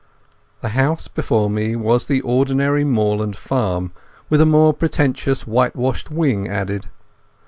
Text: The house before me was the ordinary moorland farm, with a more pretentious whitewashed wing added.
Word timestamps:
The 0.61 0.69
house 0.69 1.07
before 1.07 1.47
me 1.47 1.75
was 1.75 2.07
the 2.07 2.21
ordinary 2.21 2.83
moorland 2.83 3.37
farm, 3.37 3.91
with 4.31 4.41
a 4.41 4.47
more 4.47 4.73
pretentious 4.73 5.45
whitewashed 5.45 6.09
wing 6.09 6.47
added. 6.47 6.87